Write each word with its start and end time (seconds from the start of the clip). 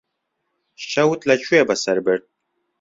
شەوت 0.89 1.21
لەکوێ 1.29 1.61
بەسەر 1.69 1.97
برد؟ 2.05 2.23